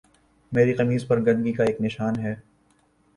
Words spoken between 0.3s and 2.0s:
میری قمیض پر گندگی کا ایک